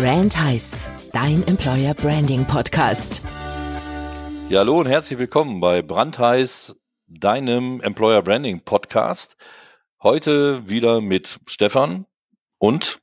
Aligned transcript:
Brand 0.00 0.34
Heiß, 0.34 0.78
dein 1.12 1.46
Employer 1.46 1.92
Branding 1.92 2.46
Podcast. 2.46 3.20
Ja, 4.48 4.60
hallo 4.60 4.80
und 4.80 4.86
herzlich 4.86 5.18
willkommen 5.18 5.60
bei 5.60 5.82
Brandheiß, 5.82 6.80
deinem 7.06 7.82
Employer 7.82 8.22
Branding 8.22 8.62
Podcast. 8.62 9.36
Heute 10.02 10.66
wieder 10.66 11.02
mit 11.02 11.38
Stefan 11.46 12.06
und 12.56 13.00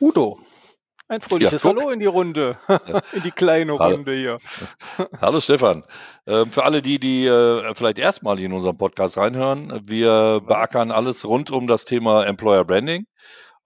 Udo. 0.00 0.38
Ein 1.08 1.20
fröhliches 1.20 1.62
Ja. 1.62 1.68
Hallo 1.68 1.90
in 1.90 1.98
die 1.98 2.06
Runde, 2.06 2.56
in 3.12 3.22
die 3.22 3.30
kleine 3.30 3.78
Hallo. 3.78 3.96
Runde 3.96 4.14
hier. 4.14 4.38
Hallo 5.20 5.42
Stefan. 5.42 5.84
Ähm, 6.26 6.52
für 6.52 6.64
alle 6.64 6.80
die, 6.80 6.98
die 6.98 7.26
äh, 7.26 7.74
vielleicht 7.74 7.98
erstmal 7.98 8.40
in 8.40 8.54
unseren 8.54 8.78
Podcast 8.78 9.18
reinhören, 9.18 9.78
wir 9.84 10.40
beackern 10.40 10.90
alles 10.90 11.26
rund 11.26 11.50
um 11.50 11.66
das 11.66 11.84
Thema 11.84 12.24
Employer 12.24 12.64
Branding 12.64 13.04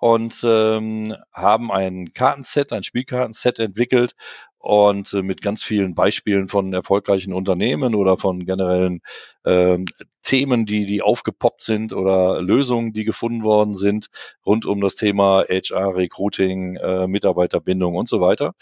und 0.01 0.41
ähm, 0.45 1.15
haben 1.31 1.71
ein 1.71 2.15
Kartenset, 2.15 2.73
ein 2.73 2.83
Spielkartenset 2.83 3.59
entwickelt 3.59 4.15
und 4.57 5.13
äh, 5.13 5.23
mit 5.23 5.43
ganz 5.43 5.63
vielen 5.63 5.95
Beispielen 5.95 6.49
von 6.49 6.73
erfolgreichen 6.73 7.35
Unternehmen 7.35 7.95
oder 7.95 8.17
von 8.17 8.47
generellen 8.47 9.03
ähm, 9.45 9.85
Themen, 10.23 10.65
die, 10.65 10.87
die 10.87 11.03
aufgepoppt 11.03 11.63
sind 11.63 11.93
oder 11.93 12.41
Lösungen, 12.41 12.95
die 12.95 13.05
gefunden 13.05 13.43
worden 13.43 13.75
sind 13.75 14.09
rund 14.47 14.65
um 14.65 14.81
das 14.81 14.95
Thema 14.97 15.45
HR, 15.47 15.95
Recruiting, 15.95 16.77
äh, 16.77 17.07
Mitarbeiterbindung 17.07 17.95
und 17.95 18.09
so 18.09 18.23
weiter. 18.23 18.55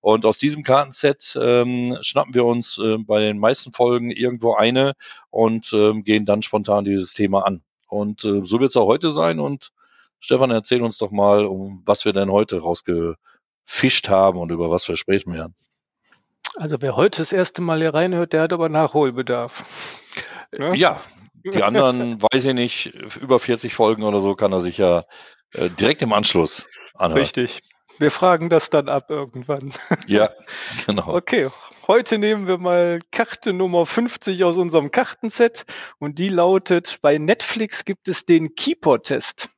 Und 0.00 0.24
aus 0.24 0.38
diesem 0.38 0.62
Kartenset 0.62 1.38
ähm, 1.38 1.98
schnappen 2.00 2.32
wir 2.32 2.46
uns 2.46 2.78
äh, 2.78 2.96
bei 2.98 3.20
den 3.20 3.38
meisten 3.38 3.74
Folgen 3.74 4.10
irgendwo 4.10 4.54
eine 4.54 4.94
und 5.28 5.70
ähm, 5.74 6.04
gehen 6.04 6.24
dann 6.24 6.40
spontan 6.40 6.86
dieses 6.86 7.12
Thema 7.12 7.46
an. 7.46 7.62
Und 7.86 8.24
äh, 8.24 8.40
so 8.44 8.60
wird 8.60 8.70
es 8.70 8.76
auch 8.76 8.86
heute 8.86 9.12
sein. 9.12 9.40
Und 9.40 9.72
Stefan, 10.20 10.50
erzähl 10.50 10.82
uns 10.82 10.98
doch 10.98 11.10
mal, 11.10 11.44
um 11.44 11.82
was 11.84 12.04
wir 12.04 12.12
denn 12.12 12.30
heute 12.30 12.60
rausgefischt 12.60 14.08
haben 14.08 14.38
und 14.38 14.50
über 14.50 14.70
was 14.70 14.88
wir 14.88 14.96
sprechen 14.96 15.32
werden. 15.32 15.54
Also 16.56 16.76
wer 16.80 16.96
heute 16.96 17.18
das 17.20 17.32
erste 17.32 17.60
Mal 17.60 17.80
hier 17.80 17.94
reinhört, 17.94 18.32
der 18.32 18.42
hat 18.42 18.52
aber 18.52 18.68
Nachholbedarf. 18.68 20.00
Ne? 20.56 20.74
Ja, 20.74 21.00
die 21.44 21.62
anderen, 21.62 22.20
weiß 22.22 22.46
ich 22.46 22.54
nicht, 22.54 22.86
über 23.20 23.38
40 23.38 23.74
Folgen 23.74 24.02
oder 24.02 24.20
so 24.20 24.34
kann 24.34 24.52
er 24.52 24.60
sich 24.60 24.78
ja 24.78 25.04
äh, 25.52 25.68
direkt 25.70 26.02
im 26.02 26.12
Anschluss 26.12 26.66
anhören. 26.94 27.20
Richtig. 27.20 27.60
Wir 27.98 28.10
fragen 28.10 28.50
das 28.50 28.68
dann 28.68 28.88
ab 28.88 29.10
irgendwann. 29.10 29.72
Ja, 30.06 30.30
genau. 30.86 31.14
Okay, 31.14 31.48
heute 31.86 32.18
nehmen 32.18 32.46
wir 32.46 32.58
mal 32.58 33.00
Karte 33.10 33.52
Nummer 33.52 33.86
50 33.86 34.44
aus 34.44 34.56
unserem 34.56 34.90
Kartenset 34.90 35.64
und 35.98 36.18
die 36.18 36.28
lautet, 36.28 36.98
bei 37.00 37.18
Netflix 37.18 37.84
gibt 37.84 38.08
es 38.08 38.26
den 38.26 38.54
Keeper-Test. 38.54 39.48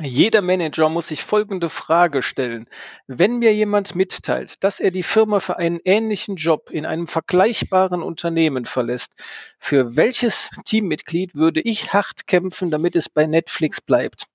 Jeder 0.00 0.42
Manager 0.42 0.88
muss 0.88 1.08
sich 1.08 1.24
folgende 1.24 1.68
Frage 1.68 2.22
stellen. 2.22 2.68
Wenn 3.08 3.38
mir 3.38 3.52
jemand 3.52 3.96
mitteilt, 3.96 4.62
dass 4.62 4.78
er 4.78 4.92
die 4.92 5.02
Firma 5.02 5.40
für 5.40 5.56
einen 5.56 5.80
ähnlichen 5.84 6.36
Job 6.36 6.70
in 6.70 6.86
einem 6.86 7.08
vergleichbaren 7.08 8.02
Unternehmen 8.02 8.64
verlässt, 8.64 9.14
für 9.58 9.96
welches 9.96 10.50
Teammitglied 10.64 11.34
würde 11.34 11.60
ich 11.60 11.92
hart 11.92 12.28
kämpfen, 12.28 12.70
damit 12.70 12.94
es 12.94 13.08
bei 13.08 13.26
Netflix 13.26 13.80
bleibt? 13.80 14.26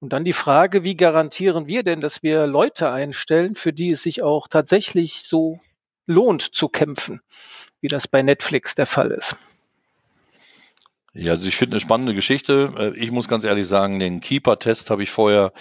Und 0.00 0.12
dann 0.12 0.24
die 0.24 0.32
Frage, 0.32 0.82
wie 0.82 0.96
garantieren 0.96 1.68
wir 1.68 1.84
denn, 1.84 2.00
dass 2.00 2.24
wir 2.24 2.46
Leute 2.48 2.90
einstellen, 2.90 3.54
für 3.54 3.72
die 3.72 3.90
es 3.90 4.02
sich 4.02 4.22
auch 4.24 4.48
tatsächlich 4.48 5.22
so 5.22 5.60
lohnt 6.06 6.42
zu 6.42 6.68
kämpfen, 6.68 7.20
wie 7.80 7.88
das 7.88 8.08
bei 8.08 8.22
Netflix 8.22 8.74
der 8.74 8.86
Fall 8.86 9.12
ist? 9.12 9.36
Ja, 11.12 11.32
also 11.32 11.48
ich 11.48 11.56
finde 11.56 11.74
eine 11.74 11.80
spannende 11.80 12.14
Geschichte. 12.14 12.72
Äh, 12.78 12.98
Ich 12.98 13.10
muss 13.10 13.28
ganz 13.28 13.44
ehrlich 13.44 13.66
sagen, 13.66 13.98
den 13.98 14.20
Keeper-Test 14.20 14.90
habe 14.90 15.02
ich 15.02 15.10
vorher 15.10 15.52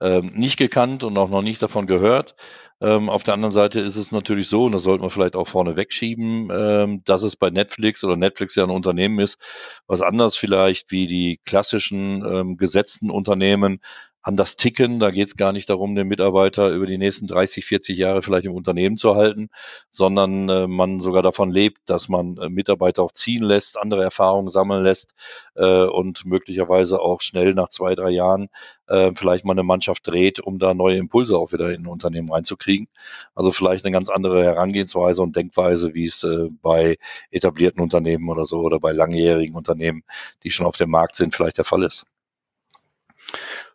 ähm, 0.00 0.26
nicht 0.34 0.58
gekannt 0.58 1.02
und 1.02 1.16
auch 1.18 1.30
noch 1.30 1.42
nicht 1.42 1.62
davon 1.62 1.86
gehört. 1.86 2.36
Ähm, 2.80 3.08
auf 3.08 3.22
der 3.24 3.34
anderen 3.34 3.52
Seite 3.52 3.80
ist 3.80 3.96
es 3.96 4.12
natürlich 4.12 4.48
so, 4.48 4.64
und 4.66 4.72
das 4.72 4.82
sollten 4.84 5.02
wir 5.02 5.10
vielleicht 5.10 5.34
auch 5.34 5.48
vorne 5.48 5.76
wegschieben, 5.76 6.50
ähm, 6.52 7.02
dass 7.04 7.22
es 7.22 7.36
bei 7.36 7.50
Netflix 7.50 8.04
oder 8.04 8.16
Netflix 8.16 8.54
ja 8.54 8.64
ein 8.64 8.70
Unternehmen 8.70 9.18
ist, 9.18 9.40
was 9.86 10.02
anders 10.02 10.36
vielleicht 10.36 10.92
wie 10.92 11.06
die 11.08 11.40
klassischen 11.44 12.24
ähm, 12.24 12.56
gesetzten 12.56 13.10
Unternehmen 13.10 13.80
anders 14.28 14.56
ticken. 14.56 15.00
Da 15.00 15.10
geht 15.10 15.28
es 15.28 15.36
gar 15.36 15.52
nicht 15.52 15.70
darum, 15.70 15.96
den 15.96 16.06
Mitarbeiter 16.06 16.68
über 16.70 16.86
die 16.86 16.98
nächsten 16.98 17.26
30, 17.26 17.64
40 17.64 17.96
Jahre 17.96 18.22
vielleicht 18.22 18.44
im 18.44 18.54
Unternehmen 18.54 18.96
zu 18.96 19.16
halten, 19.16 19.48
sondern 19.90 20.48
äh, 20.48 20.66
man 20.66 21.00
sogar 21.00 21.22
davon 21.22 21.50
lebt, 21.50 21.78
dass 21.86 22.08
man 22.08 22.36
äh, 22.36 22.48
Mitarbeiter 22.50 23.02
auch 23.02 23.12
ziehen 23.12 23.42
lässt, 23.42 23.78
andere 23.78 24.02
Erfahrungen 24.04 24.50
sammeln 24.50 24.84
lässt 24.84 25.14
äh, 25.54 25.84
und 25.84 26.26
möglicherweise 26.26 27.00
auch 27.00 27.22
schnell 27.22 27.54
nach 27.54 27.70
zwei, 27.70 27.94
drei 27.94 28.10
Jahren 28.10 28.48
äh, 28.86 29.12
vielleicht 29.14 29.44
mal 29.46 29.52
eine 29.52 29.62
Mannschaft 29.62 30.06
dreht, 30.06 30.40
um 30.40 30.58
da 30.58 30.74
neue 30.74 30.98
Impulse 30.98 31.36
auch 31.38 31.52
wieder 31.52 31.72
in 31.72 31.82
ein 31.82 31.86
Unternehmen 31.86 32.30
reinzukriegen. 32.30 32.88
Also 33.34 33.50
vielleicht 33.50 33.84
eine 33.86 33.92
ganz 33.92 34.10
andere 34.10 34.44
Herangehensweise 34.44 35.22
und 35.22 35.36
Denkweise, 35.36 35.94
wie 35.94 36.04
es 36.04 36.22
äh, 36.24 36.48
bei 36.62 36.98
etablierten 37.30 37.82
Unternehmen 37.82 38.28
oder 38.28 38.44
so 38.44 38.60
oder 38.60 38.78
bei 38.78 38.92
langjährigen 38.92 39.56
Unternehmen, 39.56 40.04
die 40.44 40.50
schon 40.50 40.66
auf 40.66 40.76
dem 40.76 40.90
Markt 40.90 41.14
sind, 41.16 41.34
vielleicht 41.34 41.56
der 41.58 41.64
Fall 41.64 41.82
ist. 41.82 42.04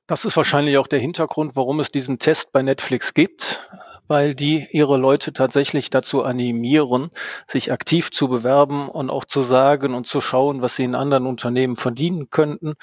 Das 0.06 0.26
ist 0.26 0.36
wahrscheinlich 0.36 0.78
auch 0.78 0.88
der 0.88 1.00
Hintergrund, 1.00 1.56
warum 1.56 1.80
es 1.80 1.90
diesen 1.90 2.20
Test 2.20 2.52
bei 2.52 2.62
Netflix 2.62 3.14
gibt, 3.14 3.70
weil 4.08 4.36
die 4.36 4.68
ihre 4.72 4.98
Leute 4.98 5.32
tatsächlich 5.32 5.90
dazu 5.90 6.24
animieren, 6.24 7.10
sich 7.48 7.72
aktiv 7.72 8.12
zu 8.12 8.28
bewerben 8.28 8.90
und 8.90 9.10
auch 9.10 9.24
zu 9.24 9.42
sagen 9.42 9.94
und 9.94 10.06
zu 10.06 10.20
schauen, 10.20 10.62
was 10.62 10.76
sie 10.76 10.84
in 10.84 10.96
anderen 10.96 11.26
Unternehmen 11.26 11.78
verdienen 11.78 12.30
könnten. 12.30 12.74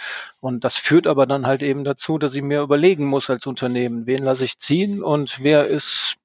Und 0.40 0.64
das 0.64 0.76
führt 0.76 1.06
aber 1.06 1.26
dann 1.26 1.46
halt 1.46 1.62
eben 1.62 1.84
dazu, 1.84 2.16
dass 2.16 2.34
ich 2.34 2.42
mir 2.42 2.62
überlegen 2.62 3.04
muss 3.04 3.28
als 3.28 3.46
Unternehmen, 3.46 4.06
wen 4.06 4.20
lasse 4.20 4.46
ich 4.46 4.56
ziehen 4.58 5.02
und 5.02 5.42
wer 5.42 5.66
ist 5.66 6.16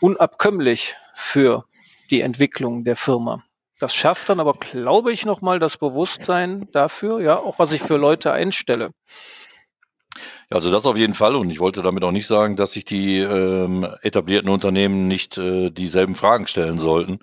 unabkömmlich 0.00 0.94
für 1.14 1.64
die 2.10 2.20
Entwicklung 2.20 2.84
der 2.84 2.94
Firma. 2.94 3.42
Das 3.80 3.92
schafft 3.92 4.28
dann 4.28 4.38
aber, 4.38 4.54
glaube 4.54 5.12
ich, 5.12 5.26
nochmal 5.26 5.58
das 5.58 5.76
Bewusstsein 5.76 6.68
dafür, 6.70 7.20
ja, 7.20 7.36
auch 7.36 7.58
was 7.58 7.72
ich 7.72 7.82
für 7.82 7.96
Leute 7.96 8.32
einstelle. 8.32 8.92
Ja, 10.50 10.58
Also 10.58 10.70
das 10.70 10.86
auf 10.86 10.96
jeden 10.96 11.14
Fall. 11.14 11.34
Und 11.34 11.50
ich 11.50 11.58
wollte 11.58 11.82
damit 11.82 12.04
auch 12.04 12.12
nicht 12.12 12.28
sagen, 12.28 12.54
dass 12.54 12.72
sich 12.72 12.84
die 12.84 13.18
ähm, 13.18 13.84
etablierten 14.02 14.48
Unternehmen 14.48 15.08
nicht 15.08 15.36
äh, 15.38 15.70
dieselben 15.70 16.14
Fragen 16.14 16.46
stellen 16.46 16.78
sollten. 16.78 17.18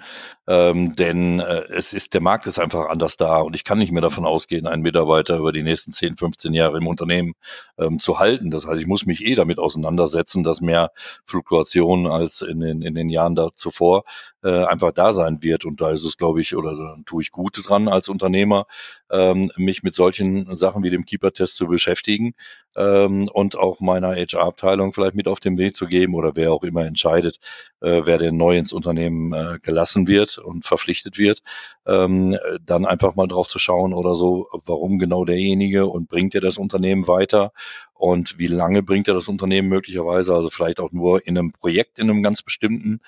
Ähm, 0.46 0.94
denn 0.98 1.40
äh, 1.40 1.64
es 1.74 1.94
ist, 1.94 2.14
der 2.14 2.22
Markt 2.22 2.48
ist 2.48 2.60
einfach 2.60 2.88
anders 2.90 3.16
da 3.16 3.38
und 3.38 3.56
ich 3.56 3.64
kann 3.64 3.78
nicht 3.78 3.94
mehr 3.94 4.02
davon 4.02 4.26
ausgehen, 4.26 4.68
einen 4.68 4.82
Mitarbeiter 4.82 5.38
über 5.38 5.54
die 5.54 5.64
nächsten 5.64 5.94
10, 5.94 6.18
15 6.18 6.54
Jahre 6.54 6.78
im 6.78 6.86
Unternehmen 6.88 7.34
ähm, 7.78 7.98
zu 7.98 8.20
halten. 8.20 8.52
Das 8.52 8.68
heißt, 8.68 8.82
ich 8.82 8.88
muss 8.88 9.06
mich 9.06 9.24
eh 9.26 9.36
damit 9.36 9.58
auseinandersetzen, 9.58 10.44
dass 10.44 10.60
mehr 10.60 10.92
Fluktuation 11.24 12.08
als 12.08 12.42
in 12.42 12.60
den, 12.60 12.82
in 12.82 12.94
den 12.94 13.08
Jahren 13.08 13.36
da 13.36 13.48
zuvor 13.54 14.04
äh, 14.44 14.66
einfach 14.66 14.92
da 14.92 15.14
sein 15.14 15.42
wird. 15.42 15.64
Und 15.64 15.80
da 15.80 15.92
ist 15.92 16.04
es, 16.04 16.18
glaube 16.18 16.42
ich, 16.42 16.58
oder 16.58 16.76
da 16.76 16.98
tue 17.06 17.22
ich 17.22 17.32
gut 17.32 17.58
dran 17.66 17.88
als 17.88 18.10
Unternehmer, 18.10 18.66
ähm, 19.10 19.50
mich 19.56 19.82
mit 19.82 19.96
solchen 19.96 20.54
Sachen 20.56 20.84
wie 20.84 20.90
dem 20.90 21.06
Keeper-Test 21.06 21.56
zu 21.56 21.68
beschäftigen 21.68 22.34
ähm, 22.76 23.13
und 23.22 23.58
auch 23.58 23.80
meiner 23.80 24.16
HR-Abteilung 24.16 24.94
vielleicht 24.94 25.16
mit 25.16 25.28
auf 25.28 25.40
den 25.40 25.58
Weg 25.58 25.76
zu 25.76 25.88
geben 25.88 26.16
oder 26.16 26.36
wer 26.36 26.52
auch 26.54 26.64
immer 26.64 26.86
entscheidet, 26.86 27.40
äh, 27.82 28.02
wer 28.06 28.18
denn 28.18 28.38
neu 28.38 28.58
ins 28.58 28.74
Unternehmen 28.74 29.34
äh, 29.34 29.60
gelassen 29.62 30.08
wird 30.08 30.38
und 30.38 30.66
verpflichtet 30.66 31.18
wird, 31.18 31.42
ähm, 31.86 32.38
dann 32.66 32.86
einfach 32.86 33.16
mal 33.16 33.28
drauf 33.28 33.48
zu 33.48 33.60
schauen 33.60 33.94
oder 33.94 34.16
so, 34.16 34.48
warum 34.66 35.00
genau 35.00 35.26
derjenige 35.26 35.88
und 35.88 36.10
bringt 36.10 36.36
er 36.36 36.42
das 36.42 36.58
Unternehmen 36.58 37.08
weiter 37.08 37.52
und 37.94 38.38
wie 38.40 38.48
lange 38.48 38.84
bringt 38.84 39.08
er 39.08 39.14
das 39.14 39.28
Unternehmen 39.28 39.70
möglicherweise, 39.70 40.34
also 40.34 40.50
vielleicht 40.50 40.80
auch 40.80 40.92
nur 40.92 41.26
in 41.28 41.38
einem 41.38 41.52
Projekt, 41.52 42.00
in 42.00 42.10
einem 42.10 42.24
ganz 42.24 42.42
bestimmten 42.42 43.00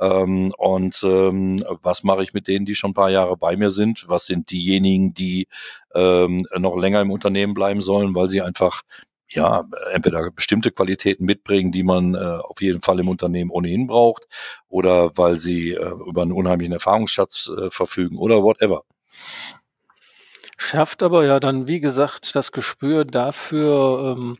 ähm, 0.00 0.52
und 0.56 1.02
ähm, 1.02 1.64
was 1.82 2.04
mache 2.04 2.22
ich 2.22 2.32
mit 2.32 2.46
denen, 2.46 2.66
die 2.66 2.74
schon 2.74 2.90
ein 2.90 2.94
paar 2.94 3.10
Jahre 3.10 3.36
bei 3.36 3.56
mir 3.56 3.70
sind? 3.70 4.04
Was 4.08 4.26
sind 4.26 4.50
diejenigen, 4.50 5.12
die 5.12 5.48
ähm, 5.94 6.46
noch 6.56 6.76
länger 6.76 7.00
im 7.00 7.10
Unternehmen 7.10 7.54
bleiben 7.54 7.80
sollen, 7.80 8.14
weil 8.14 8.28
sie 8.28 8.42
einfach 8.42 8.82
ja, 9.30 9.64
entweder 9.92 10.30
bestimmte 10.30 10.70
Qualitäten 10.70 11.24
mitbringen, 11.24 11.72
die 11.72 11.82
man 11.82 12.14
äh, 12.14 12.18
auf 12.18 12.60
jeden 12.60 12.80
Fall 12.80 12.98
im 13.00 13.08
Unternehmen 13.08 13.50
ohnehin 13.50 13.86
braucht, 13.86 14.26
oder 14.68 15.16
weil 15.16 15.38
sie 15.38 15.72
äh, 15.72 15.92
über 16.06 16.22
einen 16.22 16.32
unheimlichen 16.32 16.72
Erfahrungsschatz 16.72 17.50
äh, 17.56 17.70
verfügen 17.70 18.18
oder 18.18 18.42
whatever. 18.42 18.84
Schafft 20.56 21.02
aber 21.02 21.24
ja 21.24 21.40
dann, 21.40 21.68
wie 21.68 21.80
gesagt, 21.80 22.34
das 22.34 22.52
Gespür 22.52 23.04
dafür, 23.04 24.16
ähm, 24.18 24.38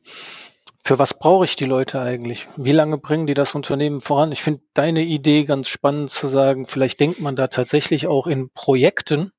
für 0.84 0.98
was 0.98 1.18
brauche 1.18 1.44
ich 1.44 1.54
die 1.54 1.66
Leute 1.66 2.00
eigentlich? 2.00 2.48
Wie 2.56 2.72
lange 2.72 2.96
bringen 2.96 3.26
die 3.26 3.34
das 3.34 3.54
Unternehmen 3.54 4.00
voran? 4.00 4.32
Ich 4.32 4.42
finde 4.42 4.62
deine 4.72 5.02
Idee 5.02 5.44
ganz 5.44 5.68
spannend 5.68 6.10
zu 6.10 6.26
sagen, 6.26 6.64
vielleicht 6.64 6.98
denkt 6.98 7.20
man 7.20 7.36
da 7.36 7.48
tatsächlich 7.48 8.06
auch 8.06 8.26
in 8.26 8.50
Projekten 8.50 9.30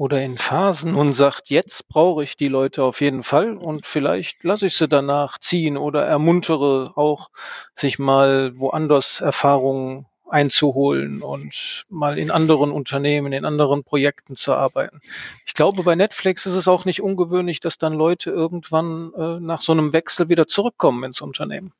oder 0.00 0.22
in 0.22 0.38
Phasen 0.38 0.94
und 0.94 1.12
sagt, 1.12 1.50
jetzt 1.50 1.88
brauche 1.88 2.24
ich 2.24 2.38
die 2.38 2.48
Leute 2.48 2.84
auf 2.84 3.02
jeden 3.02 3.22
Fall 3.22 3.58
und 3.58 3.84
vielleicht 3.84 4.42
lasse 4.44 4.68
ich 4.68 4.74
sie 4.74 4.88
danach 4.88 5.36
ziehen 5.36 5.76
oder 5.76 6.06
ermuntere 6.06 6.92
auch, 6.96 7.28
sich 7.74 7.98
mal 7.98 8.58
woanders 8.58 9.20
Erfahrungen 9.20 10.06
einzuholen 10.26 11.20
und 11.20 11.84
mal 11.90 12.16
in 12.16 12.30
anderen 12.30 12.70
Unternehmen, 12.70 13.34
in 13.34 13.44
anderen 13.44 13.84
Projekten 13.84 14.36
zu 14.36 14.54
arbeiten. 14.54 15.00
Ich 15.44 15.52
glaube, 15.52 15.82
bei 15.82 15.96
Netflix 15.96 16.46
ist 16.46 16.54
es 16.54 16.66
auch 16.66 16.86
nicht 16.86 17.02
ungewöhnlich, 17.02 17.60
dass 17.60 17.76
dann 17.76 17.92
Leute 17.92 18.30
irgendwann 18.30 19.12
äh, 19.12 19.38
nach 19.38 19.60
so 19.60 19.72
einem 19.72 19.92
Wechsel 19.92 20.30
wieder 20.30 20.46
zurückkommen 20.46 21.04
ins 21.04 21.20
Unternehmen. 21.20 21.74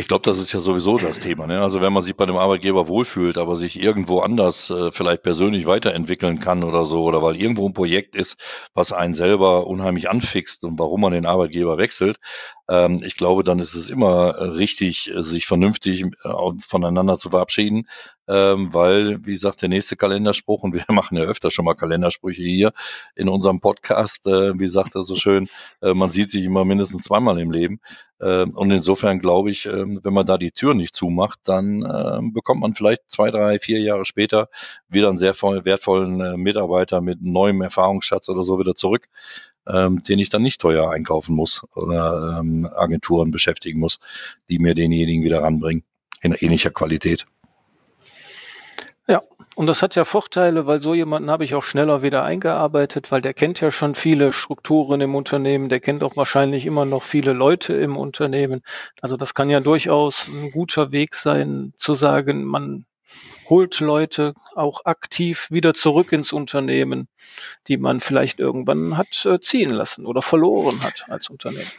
Ich 0.00 0.06
glaube, 0.06 0.22
das 0.22 0.38
ist 0.38 0.52
ja 0.52 0.60
sowieso 0.60 0.96
das 0.96 1.18
Thema. 1.18 1.48
Ne? 1.48 1.60
Also 1.60 1.80
wenn 1.80 1.92
man 1.92 2.04
sich 2.04 2.16
bei 2.16 2.24
dem 2.24 2.36
Arbeitgeber 2.36 2.86
wohlfühlt, 2.86 3.36
aber 3.36 3.56
sich 3.56 3.82
irgendwo 3.82 4.20
anders 4.20 4.70
äh, 4.70 4.92
vielleicht 4.92 5.24
persönlich 5.24 5.66
weiterentwickeln 5.66 6.38
kann 6.38 6.62
oder 6.62 6.84
so, 6.84 7.02
oder 7.02 7.20
weil 7.20 7.34
irgendwo 7.34 7.66
ein 7.66 7.72
Projekt 7.72 8.14
ist, 8.14 8.40
was 8.74 8.92
einen 8.92 9.12
selber 9.12 9.66
unheimlich 9.66 10.08
anfixt 10.08 10.64
und 10.64 10.78
warum 10.78 11.00
man 11.00 11.12
den 11.12 11.26
Arbeitgeber 11.26 11.78
wechselt, 11.78 12.18
ähm, 12.68 13.00
ich 13.04 13.16
glaube, 13.16 13.42
dann 13.42 13.58
ist 13.58 13.74
es 13.74 13.88
immer 13.88 14.36
äh, 14.36 14.44
richtig, 14.44 15.10
äh, 15.10 15.20
sich 15.24 15.46
vernünftig 15.46 16.04
äh, 16.04 16.30
voneinander 16.60 17.18
zu 17.18 17.30
verabschieden, 17.30 17.88
ähm, 18.28 18.72
weil, 18.72 19.24
wie 19.26 19.36
sagt 19.36 19.62
der 19.62 19.68
nächste 19.68 19.96
Kalenderspruch, 19.96 20.62
und 20.62 20.74
wir 20.74 20.84
machen 20.88 21.16
ja 21.16 21.24
öfter 21.24 21.50
schon 21.50 21.64
mal 21.64 21.74
Kalendersprüche 21.74 22.42
hier 22.42 22.72
in 23.14 23.28
unserem 23.28 23.60
Podcast, 23.60 24.26
äh, 24.26 24.58
wie 24.58 24.68
sagt 24.68 24.94
er 24.94 25.02
so 25.02 25.16
schön, 25.16 25.48
äh, 25.80 25.94
man 25.94 26.10
sieht 26.10 26.30
sich 26.30 26.44
immer 26.44 26.64
mindestens 26.64 27.04
zweimal 27.04 27.38
im 27.40 27.50
Leben. 27.50 27.80
Äh, 28.20 28.44
und 28.44 28.70
insofern 28.70 29.18
glaube 29.18 29.50
ich, 29.50 29.66
äh, 29.66 29.84
wenn 30.02 30.12
man 30.12 30.26
da 30.26 30.38
die 30.38 30.50
Tür 30.50 30.74
nicht 30.74 30.94
zumacht, 30.94 31.40
dann 31.44 31.82
äh, 31.82 32.20
bekommt 32.32 32.60
man 32.60 32.74
vielleicht 32.74 33.02
zwei, 33.10 33.30
drei, 33.30 33.58
vier 33.58 33.80
Jahre 33.80 34.04
später 34.04 34.48
wieder 34.88 35.08
einen 35.08 35.18
sehr 35.18 35.34
wertvollen 35.34 36.20
äh, 36.20 36.36
Mitarbeiter 36.36 37.00
mit 37.00 37.22
neuem 37.22 37.62
Erfahrungsschatz 37.62 38.28
oder 38.28 38.44
so 38.44 38.58
wieder 38.58 38.74
zurück 38.74 39.08
ähm, 39.68 40.02
den 40.02 40.18
ich 40.18 40.30
dann 40.30 40.42
nicht 40.42 40.60
teuer 40.60 40.90
einkaufen 40.90 41.34
muss 41.36 41.64
oder 41.74 42.38
ähm, 42.40 42.68
Agenturen 42.74 43.30
beschäftigen 43.30 43.78
muss, 43.78 44.00
die 44.48 44.58
mir 44.58 44.74
denjenigen 44.74 45.24
wieder 45.24 45.42
ranbringen 45.42 45.84
in 46.22 46.32
ähnlicher 46.32 46.70
Qualität. 46.70 47.26
Ja, 49.10 49.22
und 49.54 49.66
das 49.66 49.82
hat 49.82 49.94
ja 49.94 50.04
Vorteile, 50.04 50.66
weil 50.66 50.80
so 50.82 50.92
jemanden 50.92 51.30
habe 51.30 51.42
ich 51.42 51.54
auch 51.54 51.62
schneller 51.62 52.02
wieder 52.02 52.24
eingearbeitet, 52.24 53.10
weil 53.10 53.22
der 53.22 53.32
kennt 53.32 53.58
ja 53.60 53.70
schon 53.70 53.94
viele 53.94 54.32
Strukturen 54.32 55.00
im 55.00 55.14
Unternehmen, 55.14 55.70
der 55.70 55.80
kennt 55.80 56.04
auch 56.04 56.16
wahrscheinlich 56.16 56.66
immer 56.66 56.84
noch 56.84 57.02
viele 57.02 57.32
Leute 57.32 57.72
im 57.72 57.96
Unternehmen. 57.96 58.60
Also 59.00 59.16
das 59.16 59.32
kann 59.32 59.48
ja 59.48 59.60
durchaus 59.60 60.28
ein 60.28 60.50
guter 60.50 60.92
Weg 60.92 61.14
sein, 61.14 61.72
zu 61.78 61.94
sagen, 61.94 62.44
man 62.44 62.84
holt 63.48 63.80
Leute 63.80 64.34
auch 64.54 64.84
aktiv 64.84 65.50
wieder 65.50 65.72
zurück 65.72 66.12
ins 66.12 66.32
Unternehmen, 66.32 67.08
die 67.66 67.78
man 67.78 68.00
vielleicht 68.00 68.38
irgendwann 68.40 68.98
hat 68.98 69.24
äh, 69.24 69.40
ziehen 69.40 69.70
lassen 69.70 70.04
oder 70.04 70.20
verloren 70.20 70.82
hat 70.82 71.06
als 71.08 71.30
Unternehmen. 71.30 71.70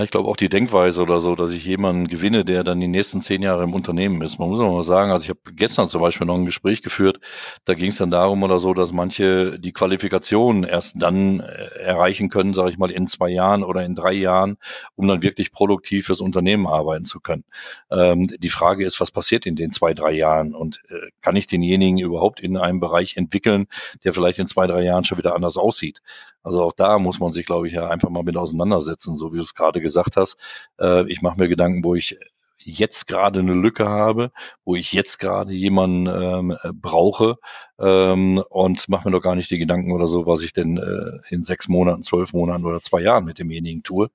Ich 0.00 0.10
glaube 0.10 0.28
auch 0.28 0.36
die 0.36 0.50
Denkweise 0.50 1.00
oder 1.00 1.20
so, 1.20 1.34
dass 1.34 1.52
ich 1.52 1.64
jemanden 1.64 2.08
gewinne, 2.08 2.44
der 2.44 2.62
dann 2.62 2.78
die 2.78 2.88
nächsten 2.88 3.22
zehn 3.22 3.40
Jahre 3.40 3.64
im 3.64 3.72
Unternehmen 3.72 4.20
ist. 4.20 4.38
Man 4.38 4.50
muss 4.50 4.60
auch 4.60 4.70
mal 4.70 4.84
sagen, 4.84 5.10
also 5.10 5.24
ich 5.24 5.30
habe 5.30 5.40
gestern 5.54 5.88
zum 5.88 6.02
Beispiel 6.02 6.26
noch 6.26 6.34
ein 6.34 6.44
Gespräch 6.44 6.82
geführt, 6.82 7.20
da 7.64 7.72
ging 7.72 7.88
es 7.88 7.96
dann 7.96 8.10
darum 8.10 8.42
oder 8.42 8.58
so, 8.60 8.74
dass 8.74 8.92
manche 8.92 9.58
die 9.58 9.72
Qualifikation 9.72 10.64
erst 10.64 11.00
dann 11.00 11.40
äh, 11.40 11.44
erreichen 11.80 12.28
können, 12.28 12.52
sage 12.52 12.68
ich 12.68 12.76
mal, 12.76 12.90
in 12.90 13.06
zwei 13.06 13.30
Jahren 13.30 13.64
oder 13.64 13.82
in 13.82 13.94
drei 13.94 14.12
Jahren, 14.12 14.58
um 14.94 15.08
dann 15.08 15.22
wirklich 15.22 15.52
produktiv 15.52 16.06
fürs 16.06 16.20
Unternehmen 16.20 16.66
arbeiten 16.66 17.06
zu 17.06 17.20
können. 17.20 17.44
Ähm, 17.90 18.26
die 18.26 18.50
Frage 18.50 18.84
ist, 18.84 19.00
was 19.00 19.10
passiert 19.10 19.46
in 19.46 19.56
den 19.56 19.72
zwei, 19.72 19.94
drei 19.94 20.12
Jahren 20.12 20.54
und 20.54 20.82
äh, 20.90 21.10
kann 21.22 21.34
ich 21.34 21.46
denjenigen 21.46 21.98
überhaupt 21.98 22.40
in 22.40 22.58
einem 22.58 22.80
Bereich 22.80 23.16
entwickeln, 23.16 23.66
der 24.04 24.12
vielleicht 24.12 24.38
in 24.38 24.46
zwei, 24.46 24.66
drei 24.66 24.82
Jahren 24.82 25.04
schon 25.04 25.16
wieder 25.16 25.34
anders 25.34 25.56
aussieht? 25.56 26.02
Also 26.42 26.62
auch 26.62 26.72
da 26.72 26.98
muss 26.98 27.20
man 27.20 27.32
sich, 27.32 27.46
glaube 27.46 27.66
ich, 27.66 27.74
ja 27.74 27.88
einfach 27.88 28.10
mal 28.10 28.22
mit 28.22 28.36
auseinandersetzen, 28.36 29.16
so 29.16 29.32
wie 29.32 29.36
du 29.36 29.42
es 29.42 29.54
gerade 29.54 29.80
gesagt 29.80 30.16
hast. 30.16 30.36
Äh, 30.80 31.10
ich 31.10 31.22
mache 31.22 31.38
mir 31.38 31.48
Gedanken, 31.48 31.84
wo 31.84 31.94
ich 31.94 32.18
jetzt 32.64 33.06
gerade 33.06 33.40
eine 33.40 33.54
Lücke 33.54 33.88
habe, 33.88 34.30
wo 34.64 34.74
ich 34.74 34.92
jetzt 34.92 35.18
gerade 35.18 35.52
jemanden 35.52 36.06
ähm, 36.06 36.56
brauche 36.74 37.36
ähm, 37.78 38.42
und 38.50 38.88
mache 38.88 39.08
mir 39.08 39.12
doch 39.12 39.22
gar 39.22 39.34
nicht 39.34 39.50
die 39.50 39.58
Gedanken 39.58 39.92
oder 39.92 40.06
so, 40.06 40.26
was 40.26 40.42
ich 40.42 40.52
denn 40.52 40.76
äh, 40.76 41.34
in 41.34 41.44
sechs 41.44 41.68
Monaten, 41.68 42.02
zwölf 42.02 42.32
Monaten 42.32 42.64
oder 42.64 42.80
zwei 42.80 43.00
Jahren 43.00 43.24
mit 43.24 43.38
demjenigen 43.38 43.82
tue. 43.82 44.10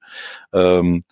Ähm, 0.51 1.03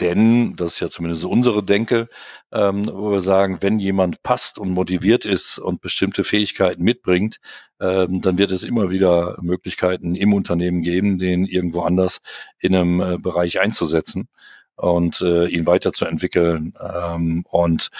denn, 0.00 0.54
das 0.56 0.74
ist 0.74 0.80
ja 0.80 0.88
zumindest 0.90 1.24
unsere 1.24 1.62
Denke, 1.62 2.08
ähm, 2.52 2.88
wo 2.92 3.10
wir 3.10 3.20
sagen, 3.22 3.58
wenn 3.60 3.78
jemand 3.78 4.22
passt 4.22 4.58
und 4.58 4.70
motiviert 4.70 5.24
ist 5.24 5.58
und 5.58 5.80
bestimmte 5.80 6.24
Fähigkeiten 6.24 6.82
mitbringt, 6.82 7.40
ähm, 7.80 8.20
dann 8.20 8.38
wird 8.38 8.50
es 8.50 8.64
immer 8.64 8.90
wieder 8.90 9.36
Möglichkeiten 9.42 10.14
im 10.14 10.32
Unternehmen 10.32 10.82
geben, 10.82 11.18
den 11.18 11.44
irgendwo 11.46 11.82
anders 11.82 12.20
in 12.60 12.74
einem 12.74 13.00
äh, 13.00 13.18
Bereich 13.18 13.60
einzusetzen 13.60 14.28
und 14.76 15.20
äh, 15.20 15.46
ihn 15.46 15.66
weiterzuentwickeln. 15.66 16.74
Ähm, 16.80 17.44
und 17.50 17.90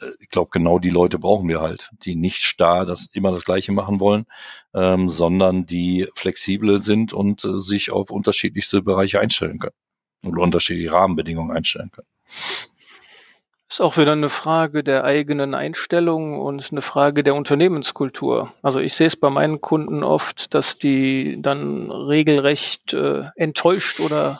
äh, 0.00 0.06
ich 0.20 0.28
glaube, 0.30 0.50
genau 0.52 0.78
die 0.78 0.90
Leute 0.90 1.18
brauchen 1.18 1.48
wir 1.48 1.60
halt, 1.60 1.90
die 2.02 2.14
nicht 2.14 2.42
starr 2.42 2.86
das 2.86 3.06
immer 3.12 3.32
das 3.32 3.44
Gleiche 3.44 3.72
machen 3.72 4.00
wollen, 4.00 4.26
ähm, 4.74 5.08
sondern 5.08 5.66
die 5.66 6.06
flexibel 6.14 6.80
sind 6.82 7.12
und 7.12 7.44
äh, 7.44 7.60
sich 7.60 7.90
auf 7.92 8.10
unterschiedlichste 8.10 8.82
Bereiche 8.82 9.20
einstellen 9.20 9.58
können 9.58 9.74
oder 10.24 10.42
unterschiedliche 10.42 10.92
Rahmenbedingungen 10.92 11.56
einstellen 11.56 11.90
können. 11.92 12.08
Ist 13.70 13.82
auch 13.82 13.98
wieder 13.98 14.12
eine 14.12 14.30
Frage 14.30 14.82
der 14.82 15.04
eigenen 15.04 15.54
Einstellung 15.54 16.40
und 16.40 16.68
eine 16.72 16.80
Frage 16.80 17.22
der 17.22 17.34
Unternehmenskultur. 17.34 18.50
Also 18.62 18.80
ich 18.80 18.94
sehe 18.94 19.08
es 19.08 19.16
bei 19.16 19.28
meinen 19.28 19.60
Kunden 19.60 20.02
oft, 20.02 20.54
dass 20.54 20.78
die 20.78 21.36
dann 21.40 21.90
regelrecht 21.90 22.94
äh, 22.94 23.24
enttäuscht 23.36 24.00
oder 24.00 24.38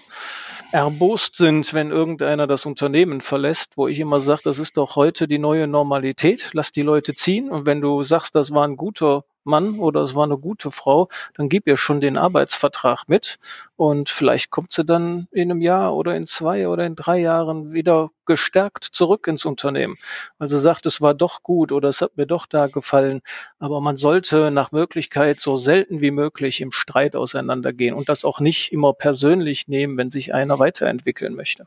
erbost 0.73 1.37
sind, 1.37 1.75
wenn 1.75 1.91
irgendeiner 1.91 2.47
das 2.47 2.67
Unternehmen 2.67 3.21
verlässt, 3.21 3.77
wo 3.77 3.87
ich 3.87 4.01
immer 4.01 4.21
sage, 4.21 4.43
das 4.45 4.59
ist 4.59 4.77
doch 4.77 4.97
heute 4.97 5.29
die 5.29 5.39
neue 5.39 5.67
Normalität, 5.67 6.51
lass 6.53 6.73
die 6.73 6.83
Leute 6.83 7.15
ziehen 7.15 7.51
und 7.51 7.67
wenn 7.67 7.81
du 7.81 8.03
sagst, 8.03 8.35
das 8.35 8.51
war 8.51 8.67
ein 8.67 8.77
guter 8.77 9.25
Mann 9.49 9.81
oder 9.81 10.03
es 10.03 10.15
war 10.15 10.25
eine 10.25 10.39
gute 10.39 10.71
Frau, 10.71 11.09
dann 11.35 11.49
gib 11.49 11.67
ihr 11.67 11.77
schon 11.77 12.01
den 12.01 12.17
Arbeitsvertrag 12.17 13.09
mit 13.09 13.39
und 13.75 14.09
vielleicht 14.09 14.51
kommt 14.51 14.71
sie 14.71 14.85
dann 14.85 15.27
in 15.33 15.51
einem 15.51 15.61
Jahr 15.61 15.97
oder 15.97 16.15
in 16.15 16.27
zwei 16.27 16.69
oder 16.69 16.87
in 16.87 16.95
drei 16.95 17.19
Jahren 17.19 17.73
wieder 17.73 18.11
gestärkt 18.29 18.85
zurück 18.85 19.27
ins 19.27 19.45
Unternehmen. 19.45 19.97
sie 20.39 20.61
sagt, 20.61 20.87
es 20.87 21.01
war 21.01 21.15
doch 21.15 21.43
gut 21.43 21.73
oder 21.73 21.89
es 21.89 22.01
hat 22.01 22.17
mir 22.17 22.27
doch 22.27 22.47
da 22.47 22.69
gefallen. 22.69 23.23
Aber 23.59 23.81
man 23.81 23.97
sollte 23.97 24.53
nach 24.53 24.71
Möglichkeit 24.71 25.41
so 25.41 25.57
selten 25.57 26.01
wie 26.01 26.13
möglich 26.13 26.61
im 26.61 26.71
Streit 26.71 27.17
auseinandergehen 27.17 27.95
und 27.97 28.09
das 28.09 28.25
auch 28.25 28.39
nicht 28.39 28.73
immer 28.73 28.93
persönlich 28.93 29.67
nehmen, 29.67 29.97
wenn 29.97 30.11
sich 30.11 30.35
einer 30.35 30.61
weiterentwickeln 30.61 31.35
möchte. 31.35 31.67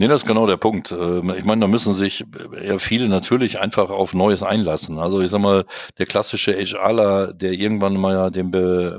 Nee, 0.00 0.06
das 0.06 0.22
ist 0.22 0.28
genau 0.28 0.46
der 0.46 0.56
Punkt. 0.56 0.92
Ähm, 0.92 1.32
ich 1.36 1.44
meine, 1.44 1.60
da 1.62 1.66
müssen 1.66 1.92
sich 1.92 2.24
ja 2.64 2.78
viele 2.78 3.08
natürlich 3.08 3.58
einfach 3.58 3.90
auf 3.90 4.14
Neues 4.14 4.44
einlassen. 4.44 4.98
Also 4.98 5.20
ich 5.20 5.28
sag 5.28 5.40
mal, 5.40 5.64
der 5.98 6.06
klassische 6.06 6.52
HRler, 6.54 7.32
der 7.32 7.52
irgendwann 7.52 7.94
mal 8.00 8.30
dem 8.30 8.50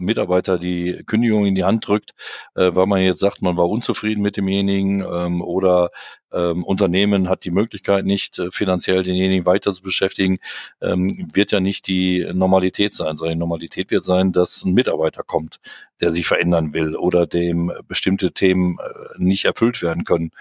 Mitarbeiter 0.01 0.59
die 0.59 1.01
Kündigung 1.07 1.45
in 1.45 1.55
die 1.55 1.63
Hand 1.63 1.87
drückt, 1.87 2.11
äh, 2.55 2.71
weil 2.75 2.85
man 2.85 2.99
jetzt 3.01 3.21
sagt, 3.21 3.41
man 3.41 3.55
war 3.55 3.69
unzufrieden 3.69 4.21
mit 4.21 4.35
demjenigen 4.35 5.01
ähm, 5.01 5.41
oder 5.41 5.89
ähm, 6.31 6.63
Unternehmen 6.63 7.29
hat 7.29 7.43
die 7.43 7.51
Möglichkeit 7.51 8.05
nicht, 8.05 8.39
äh, 8.39 8.51
finanziell 8.51 9.03
denjenigen 9.03 9.45
weiter 9.45 9.73
zu 9.73 9.81
beschäftigen, 9.81 10.39
ähm, 10.81 11.29
wird 11.33 11.51
ja 11.51 11.59
nicht 11.59 11.87
die 11.87 12.27
Normalität 12.33 12.93
sein, 12.93 13.17
sondern 13.17 13.35
die 13.35 13.39
Normalität 13.39 13.91
wird 13.91 14.05
sein, 14.05 14.31
dass 14.31 14.63
ein 14.63 14.73
Mitarbeiter 14.73 15.23
kommt, 15.23 15.59
der 16.01 16.11
sich 16.11 16.27
verändern 16.27 16.73
will 16.73 16.95
oder 16.95 17.25
dem 17.25 17.71
bestimmte 17.87 18.31
Themen 18.31 18.77
äh, 18.79 18.93
nicht 19.17 19.45
erfüllt 19.45 19.81
werden 19.81 20.03
können 20.03 20.31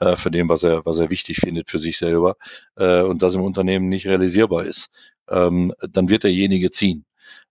äh, 0.00 0.16
für 0.16 0.30
dem, 0.30 0.48
was 0.48 0.62
er, 0.62 0.84
was 0.86 0.98
er 0.98 1.10
wichtig 1.10 1.38
findet 1.38 1.70
für 1.70 1.78
sich 1.78 1.98
selber 1.98 2.36
äh, 2.76 3.02
und 3.02 3.22
das 3.22 3.34
im 3.34 3.42
Unternehmen 3.42 3.88
nicht 3.88 4.06
realisierbar 4.06 4.64
ist. 4.64 4.90
Ähm, 5.28 5.72
dann 5.90 6.08
wird 6.08 6.24
derjenige 6.24 6.70
ziehen. 6.70 7.04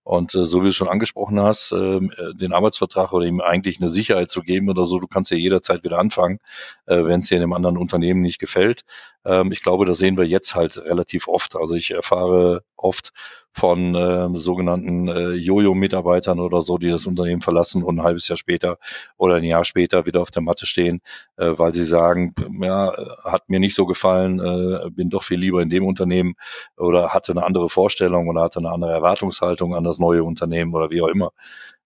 Und 0.08 0.34
äh, 0.36 0.46
so 0.46 0.62
wie 0.62 0.68
du 0.68 0.72
schon 0.72 0.88
angesprochen 0.88 1.38
hast, 1.42 1.74
ähm, 1.74 2.10
äh, 2.18 2.34
den 2.34 2.54
Arbeitsvertrag 2.54 3.12
oder 3.12 3.26
ihm 3.26 3.42
eigentlich 3.42 3.82
eine 3.82 3.90
Sicherheit 3.90 4.30
zu 4.30 4.42
geben 4.42 4.70
oder 4.70 4.86
so, 4.86 5.00
du 5.00 5.08
kannst 5.08 5.32
ja 5.32 5.38
jederzeit 5.38 5.84
wieder 5.84 6.00
anfangen, 6.00 6.40
äh, 6.86 7.04
wenn 7.04 7.20
es 7.20 7.28
dir 7.28 7.36
in 7.36 7.44
einem 7.44 7.52
anderen 7.52 7.76
Unternehmen 7.76 8.22
nicht 8.22 8.40
gefällt. 8.40 8.86
Ähm, 9.28 9.52
ich 9.52 9.62
glaube, 9.62 9.86
das 9.86 9.98
sehen 10.00 10.18
wir 10.18 10.26
jetzt 10.26 10.56
halt 10.56 10.78
relativ 10.78 11.28
oft. 11.28 11.56
Also 11.56 11.76
ich 11.76 11.92
erfahre 11.92 12.64
oft 12.78 13.12
von 13.52 13.96
äh, 13.96 14.30
sogenannten 14.40 15.08
äh, 15.08 15.32
Jojo-Mitarbeitern 15.32 16.40
oder 16.40 16.62
so, 16.62 16.78
die 16.78 16.90
das 16.90 17.08
Unternehmen 17.08 17.42
verlassen 17.42 17.84
und 17.84 17.98
ein 18.00 18.04
halbes 18.04 18.28
Jahr 18.28 18.38
später 18.38 18.78
oder 19.18 19.36
ein 19.36 19.44
Jahr 19.44 19.66
später 19.66 20.06
wieder 20.06 20.22
auf 20.22 20.30
der 20.32 20.44
Matte 20.44 20.68
stehen, 20.68 21.02
äh, 21.38 21.54
weil 21.58 21.74
sie 21.74 21.84
sagen, 21.84 22.34
ja, 22.62 22.94
hat 23.24 23.50
mir 23.50 23.60
nicht 23.60 23.76
so 23.76 23.88
gefallen, 23.88 24.40
äh, 24.40 24.90
bin 24.92 25.10
doch 25.10 25.24
viel 25.24 25.40
lieber 25.40 25.62
in 25.62 25.70
dem 25.70 25.86
Unternehmen 25.86 26.36
oder 26.78 27.10
hatte 27.16 27.32
eine 27.32 27.44
andere 27.44 27.68
Vorstellung 27.70 28.28
oder 28.30 28.44
hatte 28.44 28.60
eine 28.60 28.70
andere 28.72 28.92
Erwartungshaltung 28.92 29.76
an 29.76 29.84
das 29.84 29.98
neue 30.00 30.24
Unternehmen 30.24 30.74
oder 30.76 30.92
wie 30.92 31.02
auch 31.02 31.08
immer. 31.08 31.32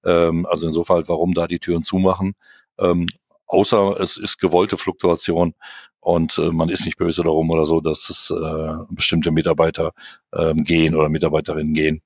Ähm, 0.04 0.46
also 0.50 0.68
insofern, 0.68 1.04
warum 1.08 1.34
da 1.34 1.48
die 1.48 1.60
Türen 1.60 1.84
zumachen? 1.84 2.34
Ähm, 2.80 3.08
außer 3.51 4.00
es 4.00 4.17
ist 4.17 4.39
gewollte 4.39 4.77
Fluktuation 4.77 5.53
und 6.00 6.38
äh, 6.38 6.51
man 6.51 6.70
ist 6.70 6.86
nicht 6.86 6.98
böse 6.98 7.24
darum 7.24 7.50
oder 7.50 7.65
so, 7.65 7.81
dass 7.81 8.10
es 8.10 8.31
äh, 8.31 8.74
bestimmte 8.89 9.31
Mitarbeiter 9.31 9.91
ähm, 10.34 10.63
gehen 10.63 10.96
oder 10.96 11.10
Mitarbeiterinnen 11.10 11.74
gehen, 11.74 12.01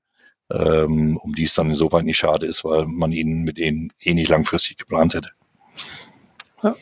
ähm, 0.50 1.16
um 1.16 1.34
die 1.34 1.44
es 1.44 1.54
dann 1.54 1.70
insoweit 1.70 2.04
nicht 2.04 2.18
schade 2.18 2.46
ist, 2.46 2.64
weil 2.64 2.86
man 2.86 3.12
ihnen 3.12 3.44
mit 3.44 3.58
denen 3.58 3.92
eh 4.00 4.14
nicht 4.14 4.28
langfristig 4.28 4.76
geplant 4.78 5.14
hätte. 5.14 5.30
Ja. 6.62 6.74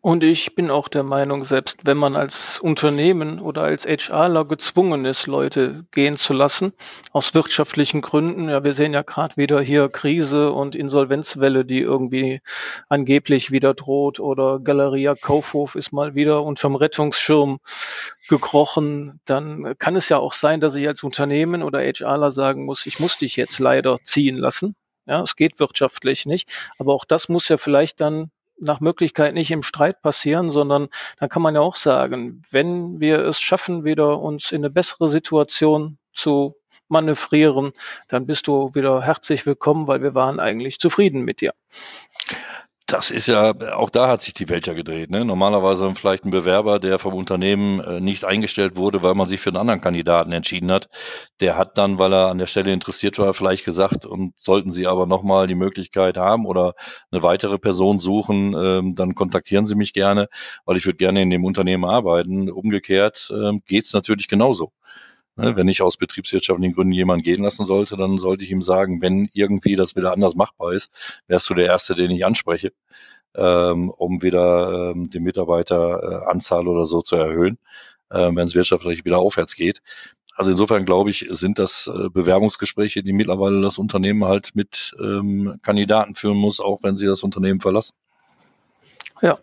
Und 0.00 0.22
ich 0.22 0.54
bin 0.54 0.70
auch 0.70 0.86
der 0.86 1.02
Meinung, 1.02 1.42
selbst 1.42 1.80
wenn 1.84 1.96
man 1.96 2.14
als 2.14 2.60
Unternehmen 2.60 3.40
oder 3.40 3.62
als 3.62 3.84
HRler 3.84 4.44
gezwungen 4.44 5.04
ist, 5.04 5.26
Leute 5.26 5.86
gehen 5.90 6.16
zu 6.16 6.34
lassen, 6.34 6.72
aus 7.10 7.34
wirtschaftlichen 7.34 8.00
Gründen, 8.00 8.48
ja, 8.48 8.62
wir 8.62 8.74
sehen 8.74 8.94
ja 8.94 9.02
gerade 9.02 9.36
wieder 9.36 9.60
hier 9.60 9.88
Krise 9.88 10.52
und 10.52 10.76
Insolvenzwelle, 10.76 11.64
die 11.64 11.80
irgendwie 11.80 12.40
angeblich 12.88 13.50
wieder 13.50 13.74
droht 13.74 14.20
oder 14.20 14.60
Galeria 14.60 15.16
Kaufhof 15.16 15.74
ist 15.74 15.90
mal 15.90 16.14
wieder 16.14 16.44
unterm 16.44 16.76
Rettungsschirm 16.76 17.58
gekrochen, 18.28 19.20
dann 19.24 19.74
kann 19.78 19.96
es 19.96 20.08
ja 20.08 20.18
auch 20.18 20.32
sein, 20.32 20.60
dass 20.60 20.76
ich 20.76 20.86
als 20.86 21.02
Unternehmen 21.02 21.64
oder 21.64 21.80
HRler 21.80 22.30
sagen 22.30 22.66
muss, 22.66 22.86
ich 22.86 23.00
muss 23.00 23.18
dich 23.18 23.34
jetzt 23.34 23.58
leider 23.58 23.98
ziehen 24.04 24.36
lassen. 24.36 24.76
Ja, 25.06 25.22
es 25.22 25.36
geht 25.36 25.58
wirtschaftlich 25.58 26.26
nicht. 26.26 26.50
Aber 26.78 26.92
auch 26.92 27.06
das 27.06 27.30
muss 27.30 27.48
ja 27.48 27.56
vielleicht 27.56 28.00
dann 28.00 28.30
nach 28.60 28.80
Möglichkeit 28.80 29.34
nicht 29.34 29.50
im 29.50 29.62
Streit 29.62 30.02
passieren, 30.02 30.50
sondern 30.50 30.88
da 31.18 31.28
kann 31.28 31.42
man 31.42 31.54
ja 31.54 31.60
auch 31.60 31.76
sagen, 31.76 32.42
wenn 32.50 33.00
wir 33.00 33.20
es 33.20 33.40
schaffen, 33.40 33.84
wieder 33.84 34.20
uns 34.20 34.52
in 34.52 34.62
eine 34.64 34.70
bessere 34.70 35.08
Situation 35.08 35.98
zu 36.12 36.54
manövrieren, 36.88 37.72
dann 38.08 38.26
bist 38.26 38.46
du 38.46 38.74
wieder 38.74 39.02
herzlich 39.02 39.46
willkommen, 39.46 39.86
weil 39.86 40.02
wir 40.02 40.14
waren 40.14 40.40
eigentlich 40.40 40.78
zufrieden 40.78 41.22
mit 41.22 41.40
dir. 41.40 41.52
Das 42.90 43.10
ist 43.10 43.26
ja, 43.26 43.52
auch 43.74 43.90
da 43.90 44.08
hat 44.08 44.22
sich 44.22 44.32
die 44.32 44.48
Welt 44.48 44.66
ja 44.66 44.72
gedreht. 44.72 45.10
Ne? 45.10 45.22
Normalerweise 45.22 45.92
vielleicht 45.94 46.24
ein 46.24 46.30
Bewerber, 46.30 46.78
der 46.78 46.98
vom 46.98 47.12
Unternehmen 47.12 47.80
äh, 47.80 48.00
nicht 48.00 48.24
eingestellt 48.24 48.76
wurde, 48.76 49.02
weil 49.02 49.14
man 49.14 49.28
sich 49.28 49.42
für 49.42 49.50
einen 49.50 49.58
anderen 49.58 49.82
Kandidaten 49.82 50.32
entschieden 50.32 50.72
hat. 50.72 50.88
Der 51.40 51.58
hat 51.58 51.76
dann, 51.76 51.98
weil 51.98 52.14
er 52.14 52.28
an 52.28 52.38
der 52.38 52.46
Stelle 52.46 52.72
interessiert 52.72 53.18
war, 53.18 53.34
vielleicht 53.34 53.66
gesagt, 53.66 54.06
und 54.06 54.38
sollten 54.38 54.72
Sie 54.72 54.86
aber 54.86 55.04
nochmal 55.04 55.46
die 55.46 55.54
Möglichkeit 55.54 56.16
haben 56.16 56.46
oder 56.46 56.72
eine 57.10 57.22
weitere 57.22 57.58
Person 57.58 57.98
suchen, 57.98 58.54
ähm, 58.58 58.94
dann 58.94 59.14
kontaktieren 59.14 59.66
Sie 59.66 59.74
mich 59.74 59.92
gerne, 59.92 60.28
weil 60.64 60.78
ich 60.78 60.86
würde 60.86 60.96
gerne 60.96 61.20
in 61.20 61.28
dem 61.28 61.44
Unternehmen 61.44 61.84
arbeiten. 61.84 62.50
Umgekehrt 62.50 63.30
ähm, 63.30 63.60
geht's 63.66 63.92
natürlich 63.92 64.28
genauso. 64.28 64.72
Ne, 65.38 65.54
wenn 65.54 65.68
ich 65.68 65.82
aus 65.82 65.96
betriebswirtschaftlichen 65.96 66.74
Gründen 66.74 66.92
jemanden 66.92 67.22
gehen 67.22 67.44
lassen 67.44 67.64
sollte, 67.64 67.96
dann 67.96 68.18
sollte 68.18 68.42
ich 68.42 68.50
ihm 68.50 68.60
sagen, 68.60 69.00
wenn 69.00 69.28
irgendwie 69.34 69.76
das 69.76 69.94
wieder 69.94 70.12
anders 70.12 70.34
machbar 70.34 70.72
ist, 70.72 70.90
wärst 71.28 71.48
du 71.48 71.54
der 71.54 71.66
Erste, 71.66 71.94
den 71.94 72.10
ich 72.10 72.26
anspreche, 72.26 72.72
ähm, 73.36 73.88
um 73.88 74.20
wieder 74.20 74.90
ähm, 74.90 75.08
die 75.08 75.20
Mitarbeiteranzahl 75.20 76.66
oder 76.66 76.86
so 76.86 77.02
zu 77.02 77.14
erhöhen, 77.14 77.56
äh, 78.10 78.34
wenn 78.34 78.48
es 78.48 78.56
wirtschaftlich 78.56 79.04
wieder 79.04 79.18
aufwärts 79.18 79.54
geht. 79.54 79.80
Also 80.34 80.50
insofern 80.50 80.84
glaube 80.84 81.10
ich, 81.10 81.26
sind 81.28 81.60
das 81.60 81.86
äh, 81.86 82.08
Bewerbungsgespräche, 82.10 83.04
die 83.04 83.12
mittlerweile 83.12 83.60
das 83.60 83.78
Unternehmen 83.78 84.24
halt 84.24 84.56
mit 84.56 84.92
ähm, 85.00 85.60
Kandidaten 85.62 86.16
führen 86.16 86.36
muss, 86.36 86.58
auch 86.58 86.80
wenn 86.82 86.96
sie 86.96 87.06
das 87.06 87.22
Unternehmen 87.22 87.60
verlassen. 87.60 87.94
Ja, 89.22 89.38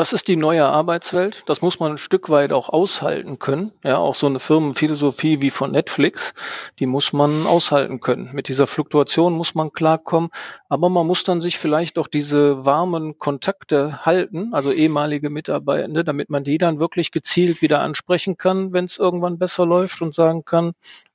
das 0.00 0.14
ist 0.14 0.28
die 0.28 0.36
neue 0.36 0.64
Arbeitswelt. 0.64 1.42
Das 1.44 1.60
muss 1.60 1.78
man 1.78 1.92
ein 1.92 1.98
Stück 1.98 2.30
weit 2.30 2.52
auch 2.54 2.70
aushalten 2.70 3.38
können. 3.38 3.70
Ja, 3.84 3.98
auch 3.98 4.14
so 4.14 4.28
eine 4.28 4.38
Firmenphilosophie 4.38 5.42
wie 5.42 5.50
von 5.50 5.72
Netflix, 5.72 6.32
die 6.78 6.86
muss 6.86 7.12
man 7.12 7.44
aushalten 7.44 8.00
können. 8.00 8.30
Mit 8.32 8.48
dieser 8.48 8.66
Fluktuation 8.66 9.34
muss 9.34 9.54
man 9.54 9.74
klarkommen. 9.74 10.30
Aber 10.70 10.88
man 10.88 11.06
muss 11.06 11.22
dann 11.24 11.42
sich 11.42 11.58
vielleicht 11.58 11.98
auch 11.98 12.08
diese 12.08 12.64
warmen 12.64 13.18
Kontakte 13.18 14.06
halten, 14.06 14.54
also 14.54 14.72
ehemalige 14.72 15.28
Mitarbeitende, 15.28 16.02
damit 16.02 16.30
man 16.30 16.44
die 16.44 16.56
dann 16.56 16.80
wirklich 16.80 17.12
gezielt 17.12 17.60
wieder 17.60 17.82
ansprechen 17.82 18.38
kann, 18.38 18.72
wenn 18.72 18.86
es 18.86 18.96
irgendwann 18.96 19.38
besser 19.38 19.66
läuft 19.66 20.00
und 20.00 20.14
sagen 20.14 20.46
kann, 20.46 20.72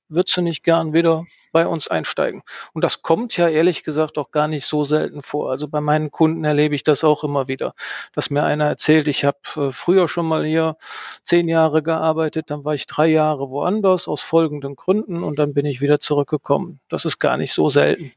würdest 0.09 0.37
du 0.37 0.41
nicht 0.41 0.63
gern 0.63 0.93
wieder 0.93 1.25
bei 1.55 1.67
uns 1.67 1.87
einsteigen? 1.87 2.41
Und 2.73 2.83
das 2.83 3.01
kommt 3.01 3.37
ja 3.37 3.47
ehrlich 3.47 3.85
gesagt 3.85 4.17
auch 4.17 4.31
gar 4.31 4.49
nicht 4.49 4.65
so 4.65 4.83
selten 4.83 5.21
vor. 5.21 5.49
Also 5.49 5.69
bei 5.69 5.79
meinen 5.79 6.11
Kunden 6.11 6.43
erlebe 6.43 6.75
ich 6.75 6.83
das 6.83 7.05
auch 7.05 7.23
immer 7.23 7.47
wieder, 7.47 7.75
dass 8.11 8.29
mir 8.29 8.43
einer 8.43 8.65
erzählt, 8.65 9.07
ich 9.07 9.23
habe 9.23 9.37
äh, 9.55 9.71
früher 9.71 10.09
schon 10.09 10.27
mal 10.27 10.45
hier 10.45 10.75
zehn 11.23 11.47
Jahre 11.47 11.81
gearbeitet, 11.81 12.51
dann 12.51 12.65
war 12.65 12.73
ich 12.73 12.87
drei 12.87 13.07
Jahre 13.07 13.49
woanders 13.49 14.09
aus 14.09 14.19
folgenden 14.19 14.75
Gründen 14.75 15.23
und 15.23 15.39
dann 15.39 15.53
bin 15.53 15.65
ich 15.65 15.79
wieder 15.79 16.01
zurückgekommen. 16.01 16.81
Das 16.89 17.05
ist 17.05 17.19
gar 17.19 17.37
nicht 17.37 17.53
so 17.53 17.69
selten. 17.69 18.11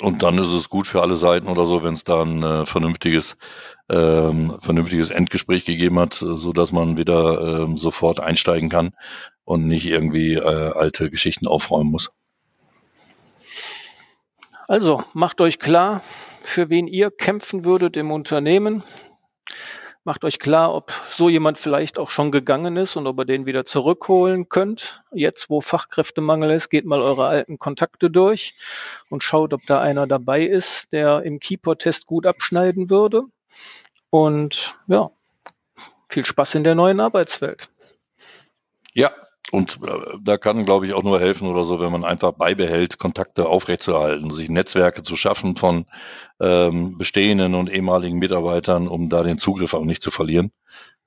Und 0.00 0.22
dann 0.22 0.38
ist 0.38 0.48
es 0.48 0.68
gut 0.68 0.86
für 0.86 1.02
alle 1.02 1.16
Seiten 1.16 1.48
oder 1.48 1.66
so, 1.66 1.82
wenn 1.82 1.94
es 1.94 2.04
da 2.04 2.22
ein 2.22 2.42
äh, 2.42 2.66
vernünftiges, 2.66 3.36
ähm, 3.88 4.56
vernünftiges 4.60 5.10
Endgespräch 5.10 5.64
gegeben 5.64 5.98
hat, 5.98 6.14
so 6.14 6.52
dass 6.52 6.70
man 6.70 6.98
wieder 6.98 7.62
ähm, 7.62 7.76
sofort 7.76 8.20
einsteigen 8.20 8.68
kann 8.68 8.94
und 9.44 9.66
nicht 9.66 9.86
irgendwie 9.86 10.34
äh, 10.34 10.72
alte 10.74 11.10
Geschichten 11.10 11.48
aufräumen 11.48 11.90
muss. 11.90 12.12
Also 14.68 15.02
macht 15.14 15.40
euch 15.40 15.58
klar, 15.58 16.02
für 16.42 16.70
wen 16.70 16.86
ihr 16.86 17.10
kämpfen 17.10 17.64
würdet 17.64 17.96
im 17.96 18.12
Unternehmen. 18.12 18.82
Macht 20.08 20.24
euch 20.24 20.38
klar, 20.38 20.74
ob 20.74 20.90
so 21.14 21.28
jemand 21.28 21.58
vielleicht 21.58 21.98
auch 21.98 22.08
schon 22.08 22.32
gegangen 22.32 22.78
ist 22.78 22.96
und 22.96 23.06
ob 23.06 23.18
ihr 23.18 23.26
den 23.26 23.44
wieder 23.44 23.66
zurückholen 23.66 24.48
könnt. 24.48 25.04
Jetzt, 25.12 25.50
wo 25.50 25.60
Fachkräftemangel 25.60 26.50
ist, 26.50 26.70
geht 26.70 26.86
mal 26.86 27.02
eure 27.02 27.26
alten 27.26 27.58
Kontakte 27.58 28.10
durch 28.10 28.54
und 29.10 29.22
schaut, 29.22 29.52
ob 29.52 29.60
da 29.66 29.82
einer 29.82 30.06
dabei 30.06 30.46
ist, 30.46 30.94
der 30.94 31.24
im 31.24 31.40
Keeper-Test 31.40 32.06
gut 32.06 32.24
abschneiden 32.24 32.88
würde. 32.88 33.24
Und 34.08 34.76
ja, 34.86 35.10
viel 36.08 36.24
Spaß 36.24 36.54
in 36.54 36.64
der 36.64 36.74
neuen 36.74 37.00
Arbeitswelt. 37.00 37.68
Ja, 38.94 39.12
und 39.50 39.80
äh, 39.82 40.18
da 40.22 40.36
kann, 40.36 40.64
glaube 40.64 40.86
ich, 40.86 40.94
auch 40.94 41.02
nur 41.02 41.20
helfen 41.20 41.48
oder 41.48 41.64
so, 41.64 41.80
wenn 41.80 41.92
man 41.92 42.04
einfach 42.04 42.32
beibehält, 42.32 42.98
Kontakte 42.98 43.48
aufrechtzuerhalten, 43.48 44.30
sich 44.30 44.50
Netzwerke 44.50 45.02
zu 45.02 45.16
schaffen 45.16 45.56
von 45.56 45.86
ähm, 46.40 46.98
bestehenden 46.98 47.54
und 47.54 47.70
ehemaligen 47.70 48.18
Mitarbeitern, 48.18 48.88
um 48.88 49.08
da 49.08 49.22
den 49.22 49.38
Zugriff 49.38 49.74
auch 49.74 49.84
nicht 49.84 50.02
zu 50.02 50.10
verlieren. 50.10 50.52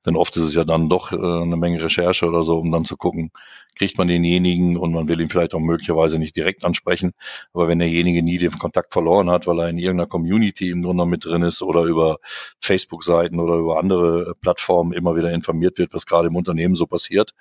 Denn 0.06 0.16
oft 0.16 0.36
ist 0.38 0.44
es 0.44 0.56
ja 0.56 0.64
dann 0.64 0.90
doch 0.90 1.12
äh, 1.12 1.16
eine 1.16 1.58
Menge 1.58 1.84
Recherche 1.84 2.26
oder 2.26 2.44
so, 2.44 2.58
um 2.58 2.72
dann 2.72 2.86
zu 2.86 2.98
gucken, 2.98 3.32
kriegt 3.76 3.98
man 3.98 4.08
denjenigen 4.08 4.78
und 4.78 4.94
man 4.94 5.08
will 5.08 5.22
ihn 5.22 5.30
vielleicht 5.30 5.54
auch 5.54 5.60
möglicherweise 5.60 6.18
nicht 6.20 6.36
direkt 6.36 6.66
ansprechen. 6.66 7.14
Aber 7.54 7.68
wenn 7.68 7.80
derjenige 7.80 8.24
nie 8.24 8.38
den 8.38 8.52
Kontakt 8.52 8.94
verloren 8.94 9.30
hat, 9.30 9.48
weil 9.48 9.60
er 9.60 9.70
in 9.70 9.78
irgendeiner 9.78 10.10
Community 10.10 10.70
im 10.70 10.82
Grunde 10.82 11.06
mit 11.06 11.26
drin 11.26 11.44
ist 11.44 11.62
oder 11.62 11.84
über 11.84 12.18
Facebook-Seiten 12.60 13.40
oder 13.40 13.56
über 13.56 13.80
andere 13.80 14.34
Plattformen 14.42 14.94
immer 14.94 15.16
wieder 15.16 15.32
informiert 15.32 15.78
wird, 15.78 15.94
was 15.94 16.06
gerade 16.06 16.28
im 16.28 16.36
Unternehmen 16.36 16.76
so 16.76 16.88
passiert, 16.88 17.34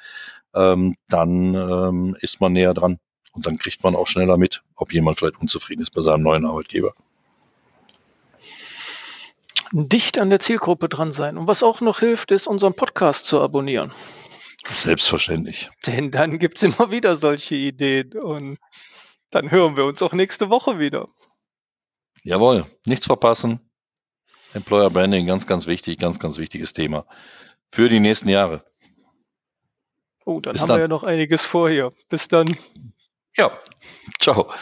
ähm, 0.55 0.95
dann 1.09 1.55
ähm, 1.55 2.17
ist 2.21 2.41
man 2.41 2.53
näher 2.53 2.75
dran. 2.75 2.99
Und 3.33 3.47
dann 3.47 3.59
kriegt 3.59 3.85
man 3.85 3.95
auch 3.95 4.09
schneller 4.09 4.37
mit, 4.37 4.63
ob 4.75 4.93
jemand 4.93 5.19
vielleicht 5.19 5.41
unzufrieden 5.41 5.83
ist 5.83 5.95
bei 5.95 6.03
seinem 6.03 6.23
neuen 6.23 6.45
Arbeitgeber 6.45 6.93
dicht 9.73 10.19
an 10.21 10.31
der 10.31 10.41
Zielgruppe 10.41 10.89
dran 10.89 11.13
sein. 11.13 11.39
Und 11.39 11.47
was 11.47 11.63
auch 11.63 11.81
noch 11.81 12.01
hilft, 12.01 12.31
ist, 12.31 12.47
unseren 12.47 12.75
Podcast 12.75 13.27
zu 13.27 13.41
abonnieren. 13.41 13.93
Selbstverständlich. 14.65 15.69
Denn 15.87 16.11
dann 16.11 16.39
gibt 16.39 16.59
es 16.59 16.63
immer 16.63 16.91
wieder 16.91 17.17
solche 17.17 17.55
Ideen 17.55 18.13
und 18.19 18.59
dann 19.31 19.51
hören 19.51 19.77
wir 19.77 19.85
uns 19.85 20.03
auch 20.03 20.13
nächste 20.13 20.51
Woche 20.51 20.79
wieder. 20.79 21.09
Jawohl, 22.23 22.67
nichts 22.85 23.07
verpassen. 23.07 23.61
Employer 24.53 24.91
Branding, 24.91 25.27
ganz, 25.27 25.47
ganz 25.47 25.67
wichtig, 25.67 25.99
ganz, 25.99 26.19
ganz 26.19 26.37
wichtiges 26.37 26.73
Thema 26.73 27.07
für 27.71 27.89
die 27.89 28.01
nächsten 28.01 28.29
Jahre. 28.29 28.65
Oh, 30.25 30.41
dann 30.41 30.53
Bis 30.53 30.63
haben 30.63 30.69
dann. 30.69 30.79
wir 30.79 30.83
ja 30.83 30.89
noch 30.89 31.05
einiges 31.05 31.43
vor 31.43 31.71
hier. 31.71 31.93
Bis 32.09 32.29
dann. 32.29 32.57
Ja, 33.37 33.51
ciao. 34.19 34.53